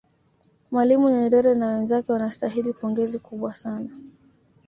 mwalimu 0.71 1.07
nyerere 1.09 1.53
na 1.55 1.67
wenzake 1.67 2.11
wanastahili 2.11 2.73
pongezi 2.73 3.19
kubwa 3.19 3.55
sana 3.55 3.89